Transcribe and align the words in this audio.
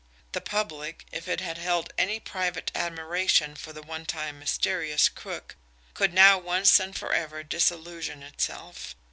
The 0.31 0.41
public, 0.41 1.05
if 1.11 1.27
it 1.27 1.41
had 1.41 1.59
held 1.59 1.93
any 1.95 2.19
private 2.19 2.71
admiration 2.73 3.53
for 3.55 3.71
the 3.71 3.83
one 3.83 4.07
time 4.07 4.39
mysterious 4.39 5.07
crook 5.07 5.55
could 5.93 6.11
now 6.11 6.39
once 6.39 6.79
and 6.79 6.97
forever 6.97 7.43
disillusion 7.43 8.23
itself. 8.23 8.95